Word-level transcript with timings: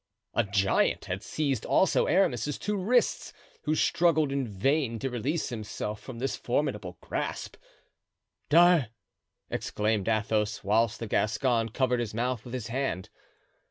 A 0.33 0.43
giant 0.43 1.05
had 1.05 1.21
seized 1.21 1.63
also 1.63 2.07
Aramis's 2.07 2.57
two 2.57 2.75
wrists, 2.75 3.33
who 3.65 3.75
struggled 3.75 4.31
in 4.31 4.47
vain 4.47 4.97
to 4.97 5.11
release 5.11 5.49
himself 5.49 6.01
from 6.01 6.17
this 6.17 6.35
formidable 6.35 6.97
grasp. 7.01 7.55
"D'Art——" 8.49 8.89
exclaimed 9.51 10.09
Athos, 10.09 10.63
whilst 10.63 10.99
the 10.99 11.05
Gascon 11.07 11.69
covered 11.69 11.99
his 11.99 12.15
mouth 12.15 12.43
with 12.45 12.55
his 12.55 12.69
hand. 12.69 13.09